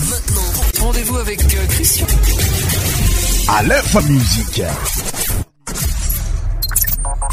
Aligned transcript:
maintenant. 0.00 0.82
Rendez-vous 0.86 1.16
avec 1.18 1.40
euh, 1.42 1.66
Christian. 1.70 2.06
À 3.48 3.62
l'info 3.62 4.00
musique. 4.08 4.62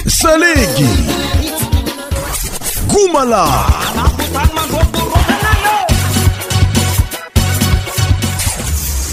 Salig. 0.07 0.85
Goumala. 2.87 3.47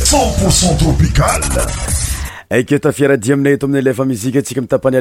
100% 0.05 0.77
tropical. 0.79 1.41
Et 2.51 2.65
que 2.65 2.77
ta 2.77 2.93
fière 2.93 3.19
diamne 3.19 3.47
et 3.49 3.59
ton 3.59 3.73
élève 3.75 4.01
musique, 4.03 4.39
si 4.47 4.55
comme 4.55 4.69
ta 4.69 4.79
panne 4.79 4.95
à 4.95 5.01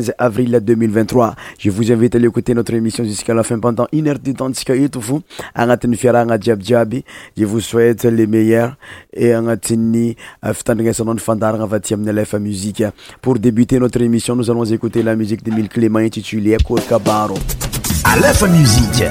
15 0.00 0.12
avril 0.16 0.58
2023. 0.62 1.34
Je 1.58 1.70
vous 1.70 1.92
invite 1.92 2.14
à 2.14 2.18
écouter 2.18 2.54
notre 2.54 2.72
émission 2.72 3.04
jusqu'à 3.04 3.34
la 3.34 3.42
fin 3.42 3.58
pendant 3.58 3.86
une 3.92 4.08
heure 4.08 4.18
de 4.18 4.32
temps. 4.32 4.48
jusqu'à 4.48 4.74
Je 7.36 7.44
vous 7.44 7.60
souhaite 7.60 8.04
les 8.04 8.26
meilleurs 8.26 8.76
et 9.12 9.34
musique. 12.40 12.84
Pour 13.20 13.38
débuter 13.38 13.78
notre 13.78 14.00
émission, 14.00 14.36
nous 14.36 14.50
allons 14.50 14.64
écouter 14.64 15.02
la 15.02 15.14
musique 15.14 15.44
de 15.44 15.50
Mille 15.52 15.68
Clément 15.68 15.98
intitulée 15.98 16.56
Allez 18.04 18.50
Musique 18.50 19.04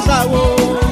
sáwó. 0.00 0.85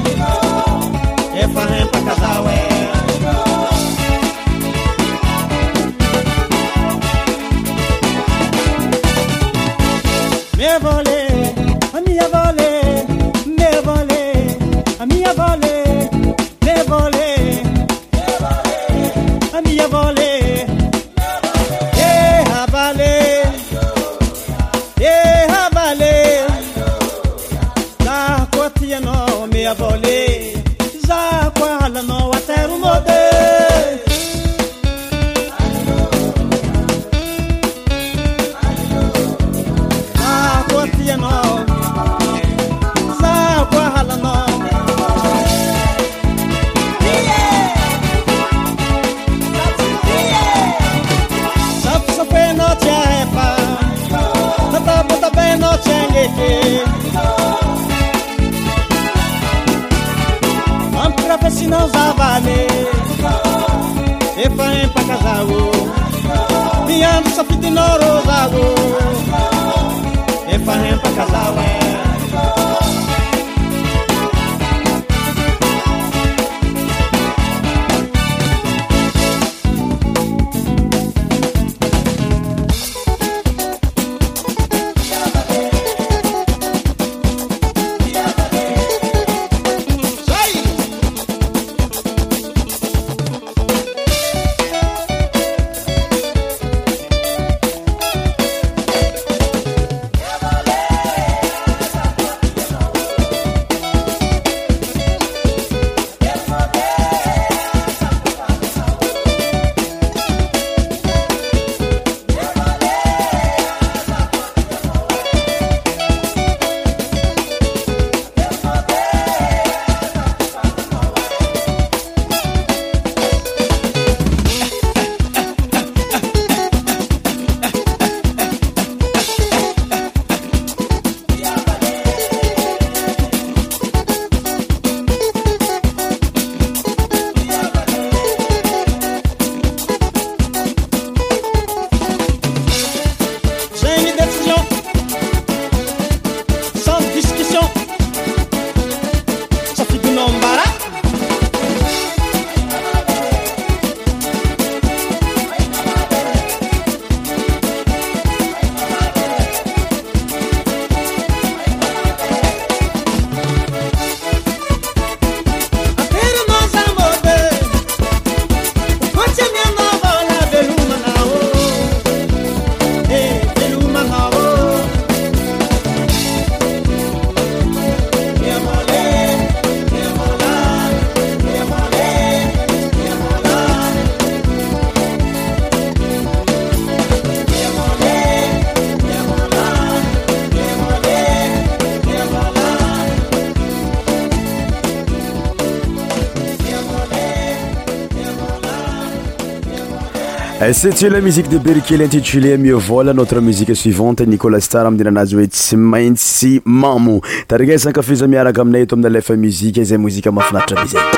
C'était 200.73 201.05
eh, 201.05 201.09
la 201.09 201.21
musique 201.21 201.47
de 201.49 201.57
Berkel 201.59 202.01
intitulée 202.01 202.57
Mieux 202.57 202.73
voilà 202.73 203.13
notre 203.13 203.39
musique 203.39 203.75
suivante 203.75 204.21
Nicolas 204.21 204.59
Star 204.59 204.85
amin'ny 204.87 205.07
anazy 205.07 205.35
Mamu 205.35 205.47
tsy 205.55 205.75
maintsy 205.77 206.61
mamo 206.65 207.19
tarigaisankafiza 207.47 208.25
miaraka 208.27 208.61
aminay 208.61 208.81
eto 208.81 208.95
amin'ny 208.95 209.13
lefa 209.13 209.35
musique 209.35 209.77
izay 209.77 209.97
mozika 209.97 210.31
mahafinaritra 210.31 210.83
be 210.83 211.17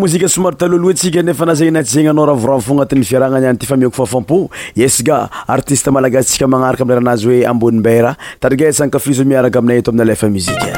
mozike 0.00 0.28
somary 0.28 0.56
talohloantsika 0.56 1.22
nefa 1.22 1.44
nazagy 1.46 1.70
naty 1.70 1.90
zegny 1.92 2.08
anao 2.10 2.26
raha 2.30 2.40
voramo 2.42 2.62
fo 2.66 2.72
agnatin'ny 2.74 3.04
fiarahagnany 3.08 3.46
any 3.50 3.58
ty 3.60 3.66
fa 3.70 3.76
mioko 3.76 3.96
fafampo 4.00 4.38
iesaga 4.80 5.16
artiste 5.56 5.90
malagasintsika 5.96 6.48
magnaraka 6.54 6.82
amiarahanazy 6.86 7.26
hoe 7.28 7.40
amboni 7.52 7.78
mbayra 7.80 8.12
tariga 8.40 8.68
e, 8.68 8.72
sankafizo 8.72 9.24
miaraka 9.24 9.58
aminay 9.58 9.78
atao 9.82 9.92
ami'ny 9.92 10.04
alefa 10.06 10.30
muzika 10.36 10.72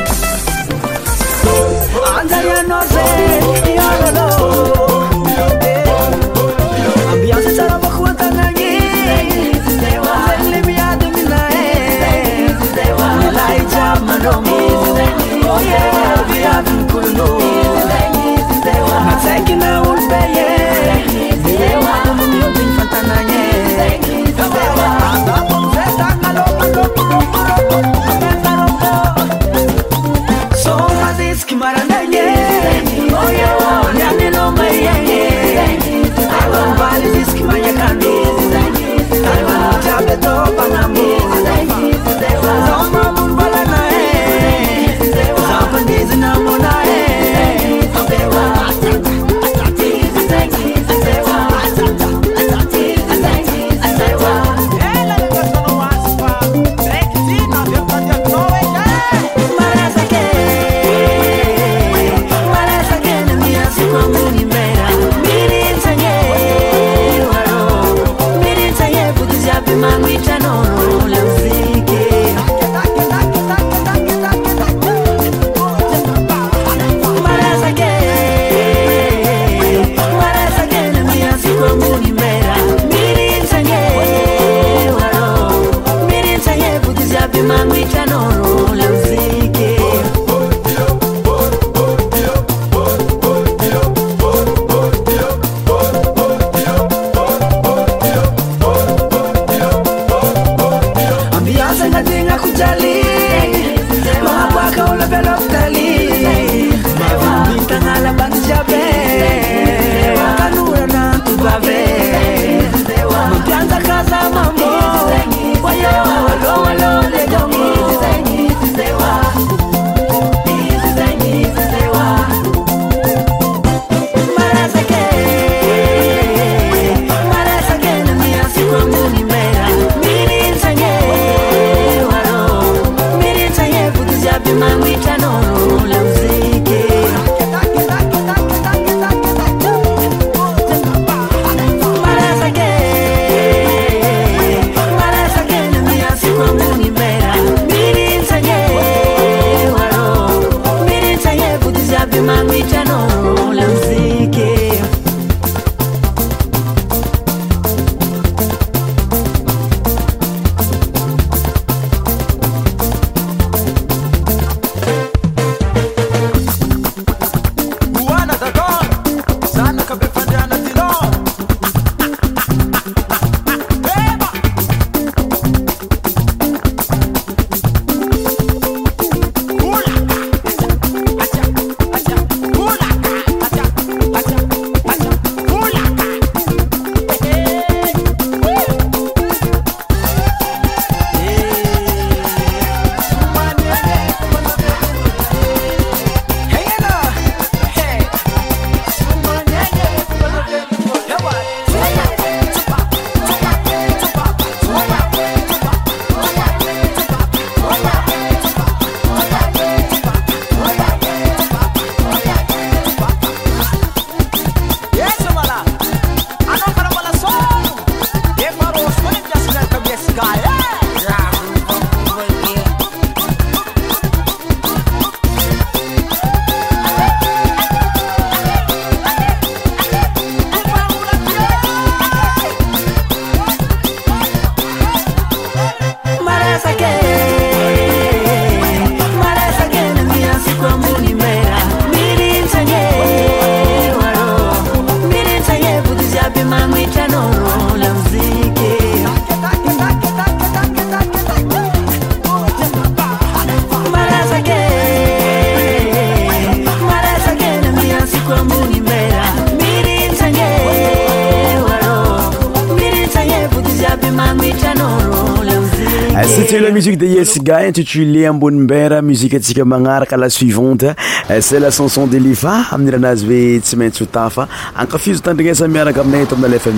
msiqe 266.78 266.96
deiesga 266.96 267.66
intitulé 267.68 268.28
amboni 268.28 268.60
mbara 268.60 269.02
muzike 269.02 269.38
atsika 269.38 269.66
magnaraka 269.66 270.18
la 270.18 270.30
suivante 270.30 270.88
euh, 271.32 271.42
ce 271.42 271.56
la 271.60 271.72
chanson 271.72 272.06
deli 272.12 272.36
fa 272.36 272.54
amin'niranazy 272.72 273.26
hoe 273.32 273.60
tsy 273.66 273.76
maintsy 273.82 274.04
ho 274.04 274.08
ta 274.18 274.28
fa 274.30 274.46
akafizo 274.76 275.20
tandrignasa 275.26 275.68
miaraka 275.74 276.02
aminay 276.06 276.26
to 276.30 276.36
amin'ny 276.38 276.54
alefa 276.54 276.78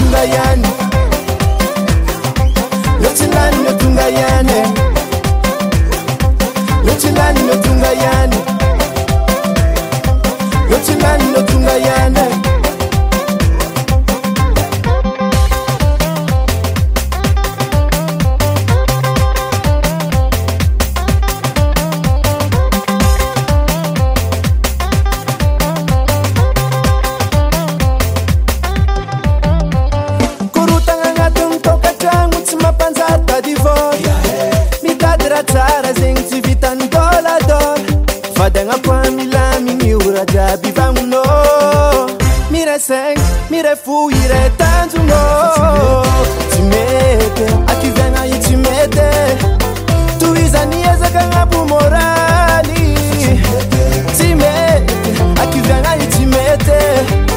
sara 35.52 35.94
zegny 36.00 36.22
tsy 36.30 36.38
vitany 36.46 36.86
doladora 36.96 37.92
fa 38.36 38.46
dy 38.54 38.60
agnapo 38.64 38.92
amilaminiorada 39.06 40.46
bivagnona 40.62 41.24
miresena 42.54 43.22
mirefoire 43.52 44.42
tantonotymety 44.62 47.46
akivyagnai 47.72 48.34
tsy 48.46 48.56
mety 48.66 49.10
to 50.20 50.28
izanyazaka 50.44 51.20
agnapo 51.26 51.58
moraly 51.72 52.82
tsymety 54.16 55.12
akivyagnai 55.44 56.04
tsymety 56.14 56.80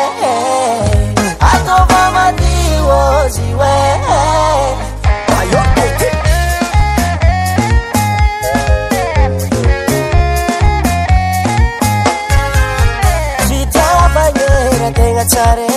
I 15.23 15.25
tried 15.25 15.59
it 15.61 15.72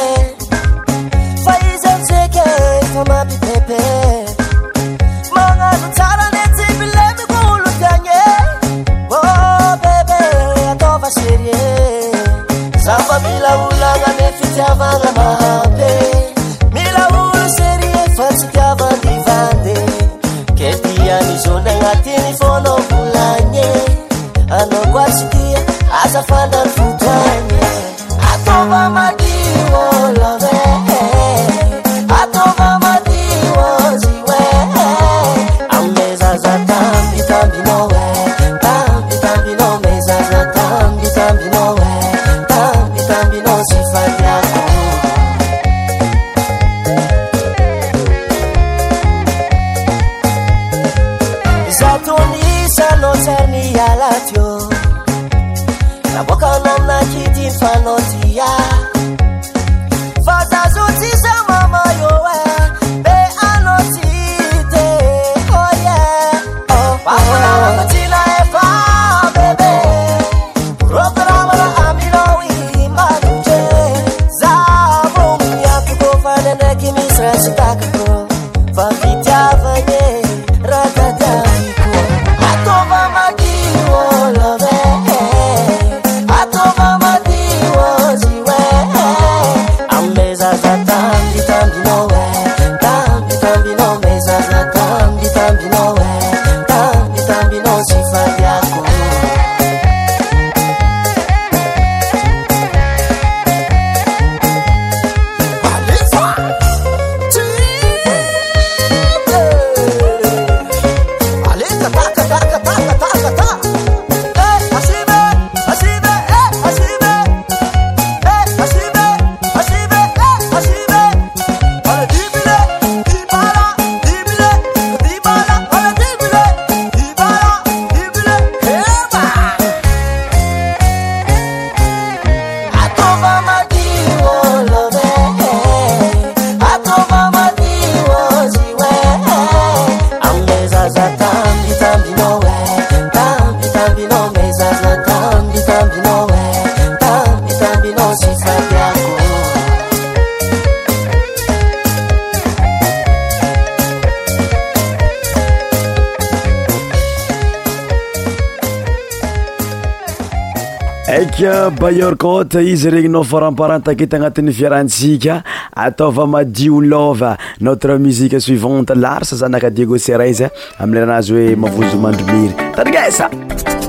ôhta 162.25 162.61
izy 162.61 162.89
regny 162.89 163.11
nao 163.13 163.23
faramparantakety 163.23 164.15
agnatin'ny 164.17 164.51
fiarantsika 164.53 165.41
ataova 165.85 166.25
madio 166.25 166.79
lova 166.81 167.35
notre 167.61 167.97
musiqe 168.01 168.39
suivante 168.39 168.95
larsa 168.97 169.37
zanakadiagosera 169.43 170.27
izy 170.31 170.45
a 170.49 170.51
amileranazy 170.83 171.33
hoe 171.37 171.55
mavozo 171.65 171.97
mandromiry 172.05 172.55
tarigesa 172.75 173.29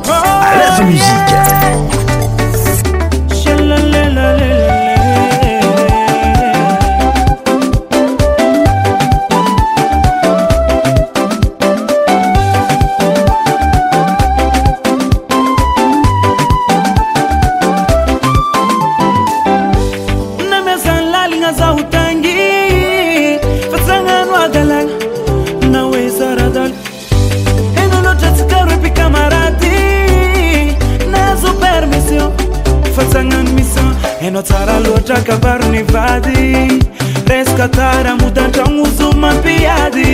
ah, 0.08 0.82
musike 0.84 1.84
ataramodandran 37.66 38.72
ozumapiady 38.86 40.12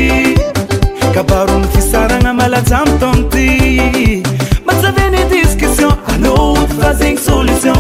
kabaron 1.15 1.65
fisaranamalazamtonty 1.75 3.47
mazavenetysqesio 4.67 5.91
anot 6.15 6.69
fazen 6.81 7.17
solução 7.29 7.79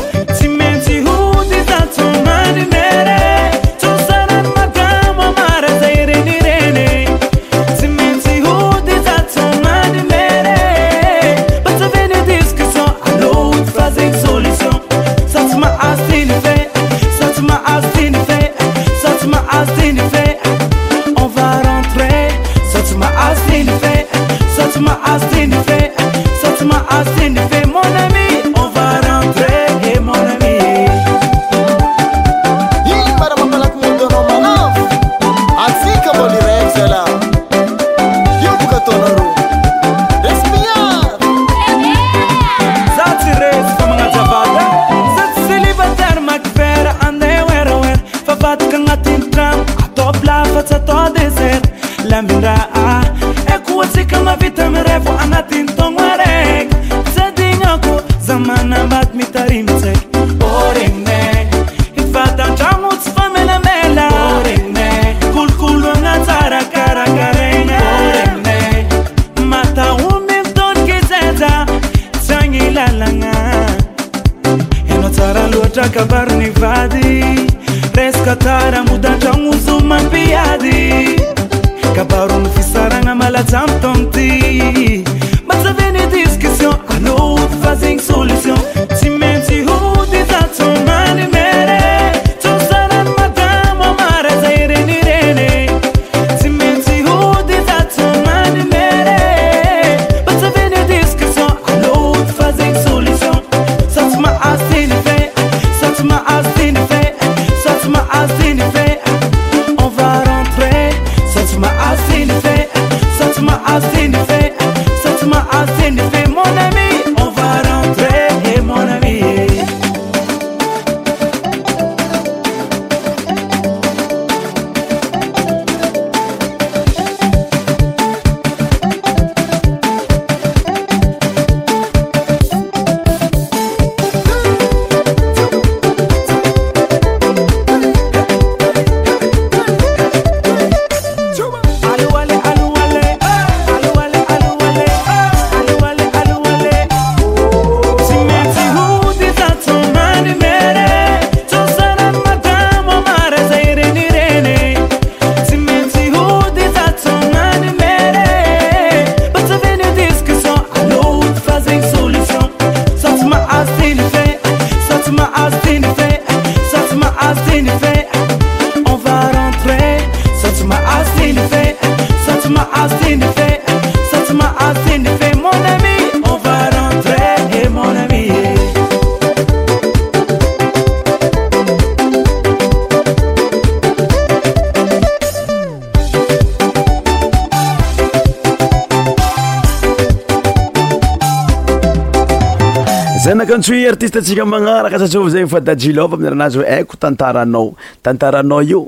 tantsika 194.13 194.45
magnaraka 194.45 194.99
satsiava 195.01 195.31
zegny 195.33 195.49
fa 195.53 195.59
da 195.65 195.73
jilyova 195.75 196.19
am'y 196.21 196.29
rahanazy 196.33 196.59
hoe 196.61 196.67
aiko 196.77 196.99
tantaranao 197.01 197.67
tantaranao 198.07 198.61
io 198.71 198.81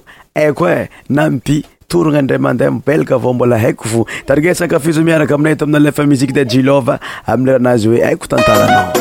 aiko 0.42 0.68
e 0.76 0.80
na 1.08 1.24
amity 1.30 1.58
torogna 1.90 2.20
andray 2.22 2.38
mandeha 2.46 2.70
mibelaka 2.76 3.14
avao 3.18 3.32
mbola 3.34 3.58
haiko 3.58 3.88
vo 3.94 4.04
tarigesankafizo 4.28 5.00
miaraka 5.08 5.34
aminay 5.34 5.56
ito 5.56 5.64
amina 5.64 5.78
lefa 5.86 6.04
miziuy 6.06 6.32
da 6.36 6.44
jilyova 6.44 7.00
ami'y 7.24 7.56
rahanazy 7.56 7.88
hoe 7.94 8.02
aiko 8.10 8.26
tantaranao 8.34 8.93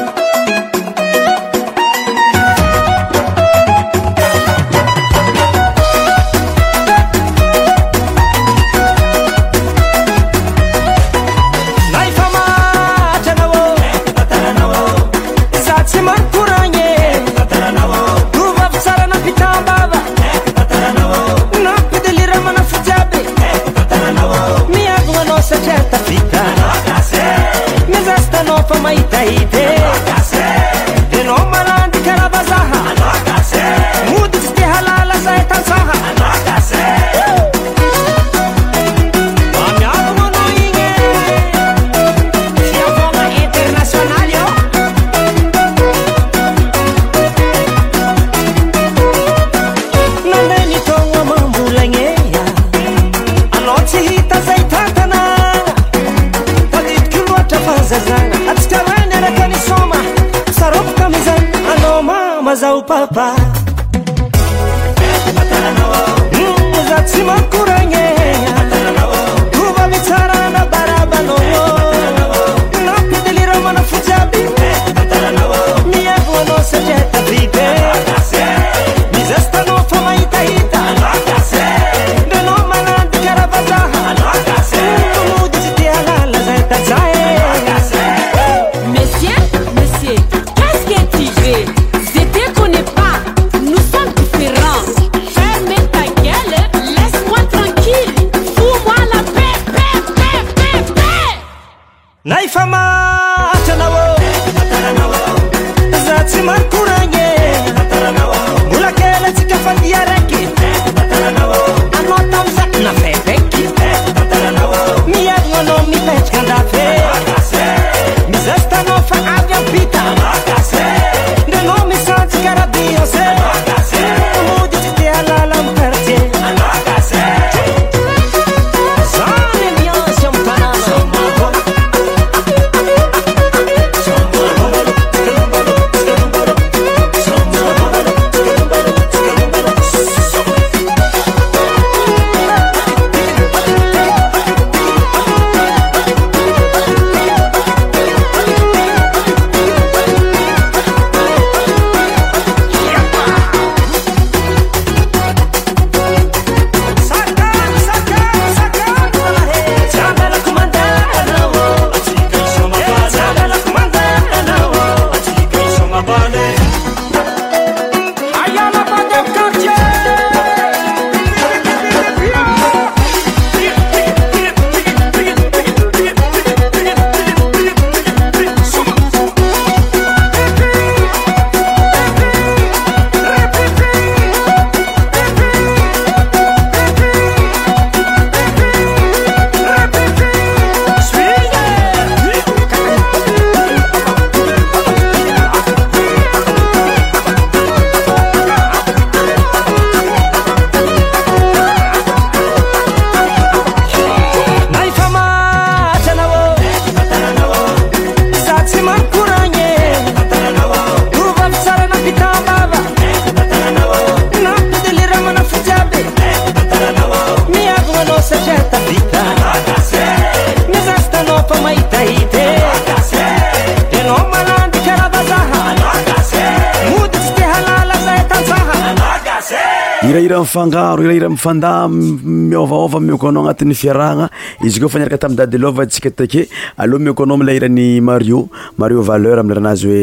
fangaro 230.53 231.01
iraira 231.01 231.29
mifandaa 231.33 231.87
miôvaôva 231.89 233.01
mioko 233.01 233.31
anao 233.33 233.41
agnatin'ny 233.49 233.73
fiarahagna 233.81 234.27
izy 234.69 234.77
koa 234.83 234.91
faniraka 234.93 235.17
tamy 235.23 235.33
dadelo 235.39 235.71
vaditsika 235.79 236.13
take 236.19 236.43
aloha 236.85 237.05
mioko 237.09 237.25
anao 237.25 237.41
milairan'ny 237.41 237.87
mario 238.11 238.43
mario 238.83 239.01
valeur 239.09 239.41
amleranazy 239.45 239.89
hoe 239.89 240.01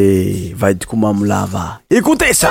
vaidikomamolava 0.64 1.68
écoute 2.02 2.26
sa 2.42 2.50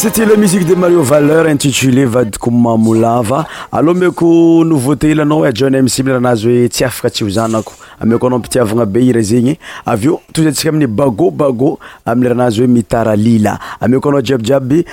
sati 0.00 0.24
la 0.24 0.34
musique 0.34 0.64
de 0.64 0.74
mario 0.74 1.02
valeur 1.02 1.46
intitulé 1.46 2.06
vadiko 2.06 2.50
mamolava 2.50 3.44
alô 3.72 3.92
meko 3.92 4.64
novutelnao 4.64 5.44
jonmcmrahanazy 5.52 6.48
oe 6.48 6.70
tsyafaka 6.72 7.10
tsy 7.10 7.24
h 7.24 7.28
zanako 7.34 7.74
aeko 8.00 8.26
anao 8.26 8.38
piiavana 8.40 8.86
be 8.86 9.02
ira 9.04 9.20
zegny 9.20 9.58
aveotzsika 9.84 10.70
amy 10.72 10.86
bagobag 10.86 11.60
am 12.06 12.22
ranazy 12.22 12.62
oe 12.62 12.66
mitraiakoaajiabjiabyieey 12.66 14.86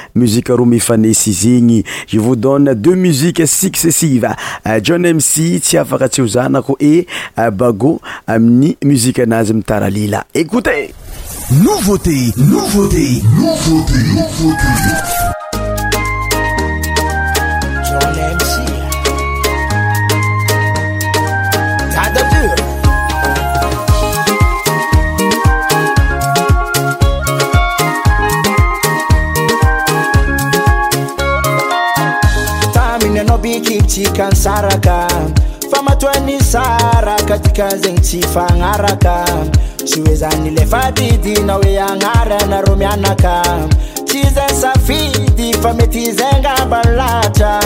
x 3.33 3.77
jon 4.83 5.13
mc 5.13 5.61
tsyfka 5.61 6.09
tsy 6.09 6.27
zaak 6.27 6.65
ebag 7.37 7.81
aminny 8.27 8.75
miaazymitraila 8.83 10.25
t 10.33 10.96
novote 11.51 12.33
novote 12.35 13.21
novttm 13.39 14.17
taminy 32.73 33.19
anao 33.19 33.37
bekikytikan 33.37 34.35
saraka 34.35 35.07
fa 35.71 35.79
matoany 35.81 36.39
saraka 36.43 37.39
tika 37.39 37.69
zegny 37.79 38.01
tsy 38.03 38.19
fagnaraka 38.33 39.23
tsy 39.87 40.01
hoezany 40.01 40.47
ile 40.49 40.65
fadidina 40.65 41.53
hoe 41.53 41.79
agnaranareo 41.81 42.75
mianaka 42.75 43.41
tsy 44.05 44.21
zany 44.35 44.53
safidy 44.61 45.53
fa 45.61 45.73
mety 45.73 46.11
za 46.11 46.25
ngambany 46.39 46.95
latra 46.95 47.59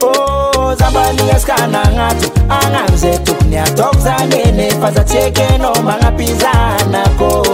ô 0.00 0.08
oh, 0.08 0.74
za 0.78 0.90
mba 0.90 1.12
ni 1.12 1.22
gasakana 1.22 1.82
agnato 1.82 2.26
agnamo 2.48 2.96
zay 2.96 3.18
tokony 3.18 3.58
ataoko 3.58 3.98
zany 3.98 4.36
enefa 4.48 4.90
zatsyeky 4.92 5.42
anao 5.42 5.82
magnampizanako 5.82 7.46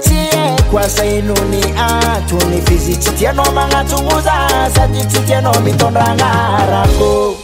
tsy 0.00 0.14
eko 0.58 0.78
asainony 0.78 1.62
antony 1.78 2.62
fizitsy 2.64 3.10
tianao 3.10 3.52
magnatogmo 3.52 4.20
za 4.20 4.34
sady 4.74 5.04
tsy 5.04 5.18
tianao 5.20 5.60
mitondra 5.60 6.06
agnarako 6.08 7.34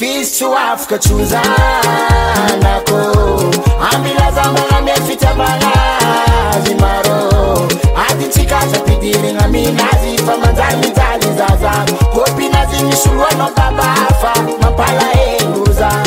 fizy 0.00 0.30
tso 0.30 0.54
afaka 0.54 0.98
tso 0.98 1.24
zanako 1.24 3.00
amilazamaamiany 3.92 4.94
fitiavanazy 5.06 6.74
marô 6.82 7.18
adintsikatrapidirigna 8.10 9.44
aminazy 9.44 10.16
fa 10.26 10.34
manjay 10.42 10.74
mijaly 10.80 11.28
zazany 11.38 11.92
kopinazy 12.14 12.82
misy 12.88 13.08
loaanao 13.16 13.50
taba 13.56 13.88
fa 14.20 14.32
mampalaeo 14.62 15.64
zay 15.78 16.06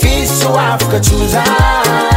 fizy 0.00 0.32
tso 0.36 0.48
afaka 0.60 1.00
tso 1.00 1.18
zan 1.32 2.11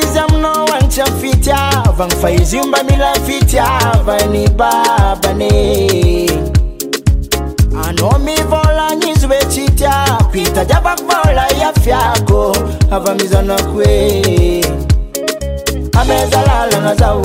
izy 0.02 0.20
aminaanty 0.20 1.02
afitya 1.02 1.84
vagnyfaizyombamilafitya 1.98 3.80
vany 4.06 4.50
babane 4.50 5.54
anamivolanizybetitya 7.88 10.18
pitajiabavolaiafiako 10.32 12.56
avamizanakoe 12.92 14.65
amezalalagna 16.00 16.94
zaô 17.00 17.22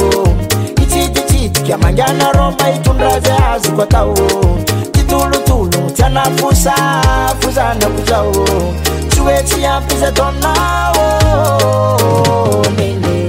itsititsidika 0.83 1.77
manganarô 1.83 2.51
mpahitondra 2.51 3.21
za 3.27 3.37
azako 3.53 3.83
atao 3.83 4.15
ty 4.93 5.01
tolotolog 5.07 5.93
ti 5.95 6.03
anafo 6.03 6.55
safo 6.55 7.49
zanako 7.55 8.03
zaô 8.09 8.45
tsy 9.09 9.19
hoe 9.23 9.41
tsy 9.47 9.61
ampizatô 9.75 10.23
aminaôniny 10.29 13.29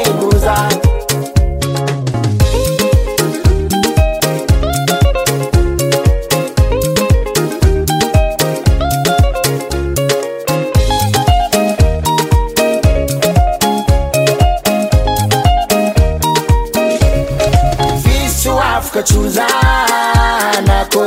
katsozanako 18.93 21.05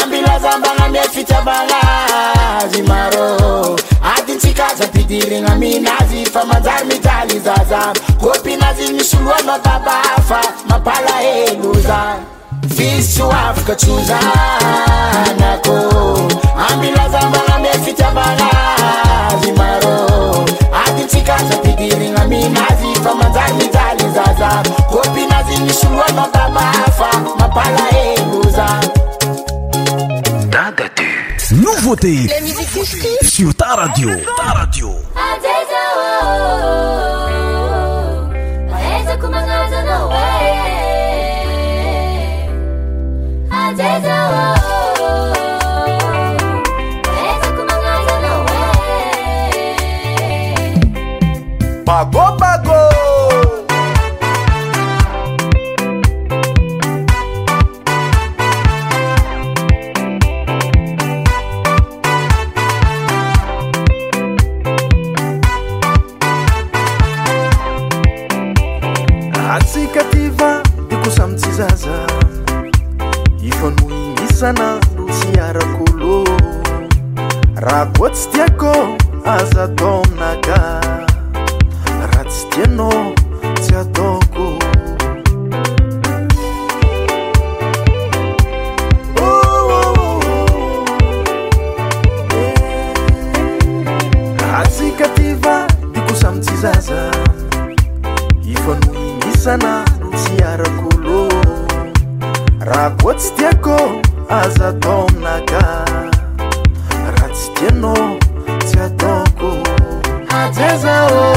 ambilazambagnamiay 0.00 1.08
fitiamagnaazy 1.14 2.82
marô 2.90 3.26
adyntsika 4.16 4.64
tzapidirigna 4.76 5.52
aminazy 5.52 6.20
fa 6.32 6.42
manjary 6.44 6.84
mijaly 6.88 7.36
zazay 7.44 7.92
kopihinazy 8.20 8.84
misy 8.96 9.16
loha 9.24 9.40
matabaafa 9.46 10.40
mampalahelo 10.68 11.72
zay 11.88 12.18
misy 12.78 13.02
tsy 13.08 13.22
ho 13.22 13.30
afaka 13.32 13.74
tsyzanako 13.76 15.74
amilaza 16.68 17.20
maname 17.32 17.68
fitiavana 17.84 18.48
zy 19.40 19.50
marô 19.60 19.96
adyntsikazapidirignaminazy 20.84 22.90
fa 23.04 23.12
manjay 23.18 23.52
mijalyzazay 23.58 24.64
kopihnazyn 24.90 25.60
nisy 25.66 25.86
roa 25.86 26.06
anao 26.08 26.28
taba 26.32 26.66
fa 26.98 27.10
mampalaenbo 27.38 28.40
zay 28.56 28.84
tadate 30.52 31.08
noveautek 31.52 32.30
sur 33.32 33.52
ta 33.54 33.68
radiô 33.76 34.10
taradioea 34.36 37.15
abopako 51.96 52.80
atsika 69.52 70.04
tiva 70.10 70.62
deako 70.90 71.10
samytsy 71.10 71.52
zaza 71.52 71.96
ifa 73.40 73.70
no 73.72 73.84
inisana 73.88 74.68
no 74.96 75.08
fy 75.18 75.38
arakoolo 75.48 76.18
raha 77.56 77.86
koa 77.96 78.10
tsy 78.10 78.28
tiako 78.32 78.72
azadômnaka 79.24 80.85
anao 82.64 83.12
tsy 83.60 83.74
ataoko 83.76 84.52
eh, 92.32 94.48
atsyka 94.60 95.08
tiva 95.14 95.66
diko 95.92 96.14
samitsy 96.20 96.56
zaza 96.56 97.10
ifa 98.44 98.74
no 98.86 99.18
inisana 99.26 99.84
tsy 100.16 100.42
arakoolo 100.52 101.20
raha 102.68 102.90
koa 103.00 103.14
tsy 103.14 103.30
tiako 103.36 103.76
aza 104.28 104.72
taominaka 104.80 105.60
raha 107.12 107.28
tsy 107.34 107.50
tianao 107.56 108.16
tsy 108.66 108.78
ataokoza 108.80 111.35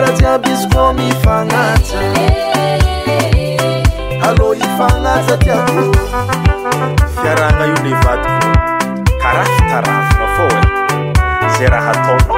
rajiaby 0.00 0.56
zy 0.56 0.64
kô 0.74 0.82
mifagnaja 0.98 2.00
eh. 2.22 4.22
alô 4.28 4.48
ifagnazatiao 4.64 5.82
iarana 7.24 7.64
io 7.70 7.78
nevaty 7.84 8.30
karafatarafôfô 9.22 10.48
ze 11.56 11.64
rahatôa 11.72 12.37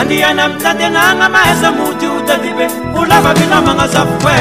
mandiyana 0.00 0.48
mtate 0.48 0.88
nanga 0.88 1.28
maheza 1.28 1.70
muti 1.72 2.06
utatibe 2.06 2.66
ulava 3.00 3.34
vinamanga 3.34 3.86
za 3.92 4.02
fwe 4.06 4.32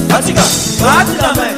Batiga, 0.10 0.42
batiga, 0.42 0.42
batiga. 1.34 1.49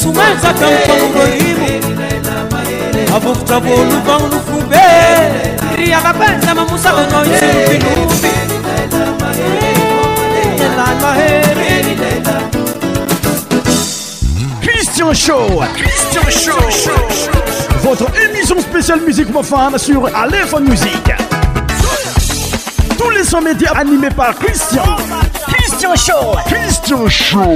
sumaza 0.01 0.53
kampokuroribu 0.59 1.94
abufta 3.15 3.59
bolu 3.65 3.95
banglu 4.07 4.39
fube 4.47 4.85
ria 5.77 5.99
babanza 6.03 6.55
mamusa 6.55 6.91
bano 6.95 7.23
yelubinu 7.25 8.09
Christian 14.61 15.13
Show 15.15 15.63
Christian 15.77 16.29
Show 16.31 16.91
Votre 17.83 18.05
émission 18.25 18.59
spéciale 18.59 19.01
musique 19.01 19.31
profane 19.31 19.77
sur 19.77 20.09
Aléphone 20.15 20.69
Musique 20.69 21.11
Tous 22.97 23.09
les 23.11 23.23
sons 23.23 23.41
médias 23.41 23.71
animés 23.75 24.09
par 24.15 24.35
Christian 24.35 24.83
Christian 25.47 25.95
Show 25.95 26.35
Christian 26.47 27.07
Show 27.07 27.53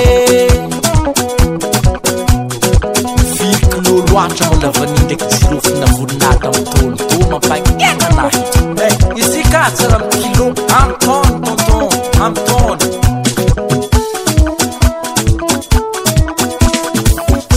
firikinolo 3.35 4.03
antra 4.21 4.47
na 4.51 4.57
lavani 4.67 4.93
ndraiky 5.05 5.25
jilofinavolinady 5.43 6.47
amiy 6.47 6.65
dôni 6.73 6.99
tô 7.11 7.19
mampaika 7.31 7.73
ananaiy 7.91 8.39
e 8.87 8.89
izy 9.21 9.43
kasara 9.53 9.99
mikilo 10.09 10.47
am 10.81 10.91
tony 11.03 11.39
bonjon 11.45 11.89
amtony 12.25 12.79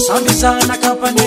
sambizanakampay 0.08 1.25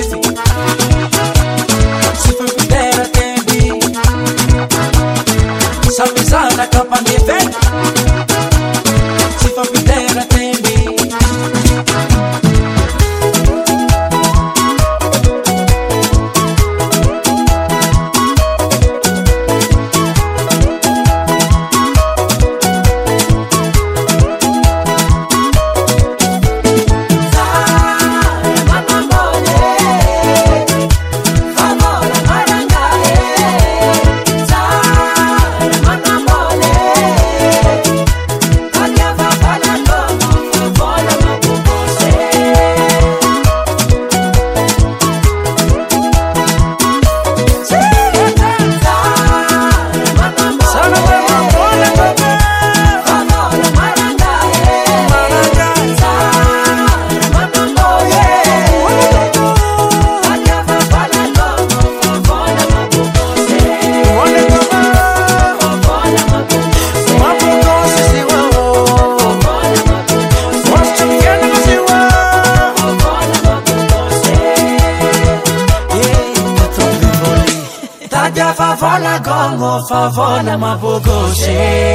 Μα 80.61 80.72
αποκόψε 80.72 81.88